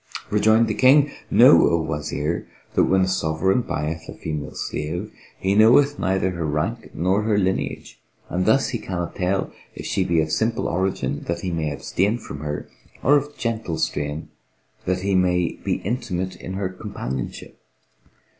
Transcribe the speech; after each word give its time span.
Rejoined 0.31 0.67
the 0.67 0.73
King, 0.73 1.11
"Know, 1.29 1.69
O 1.71 1.79
Wazir, 1.79 2.47
that 2.73 2.85
when 2.85 3.01
a 3.01 3.07
sovereign 3.07 3.61
buyeth 3.61 4.09
a 4.09 4.15
female 4.15 4.55
slave, 4.55 5.13
he 5.37 5.53
knoweth 5.53 5.99
neither 5.99 6.31
her 6.31 6.45
rank 6.47 6.95
nor 6.95 7.21
her 7.21 7.37
lineage 7.37 8.01
and 8.27 8.47
thus 8.47 8.69
he 8.69 8.79
cannot 8.79 9.15
tell 9.15 9.53
if 9.75 9.85
she 9.85 10.03
be 10.03 10.19
of 10.19 10.31
simple 10.31 10.67
origin 10.67 11.25
that 11.25 11.41
he 11.41 11.51
may 11.51 11.69
abstain 11.69 12.17
from 12.17 12.39
her, 12.39 12.67
or 13.03 13.15
of 13.15 13.37
gentle 13.37 13.77
strain 13.77 14.29
that 14.85 15.01
he 15.01 15.13
may 15.13 15.59
be 15.63 15.75
intimate 15.81 16.35
in 16.35 16.53
her 16.53 16.69
companionship. 16.69 17.61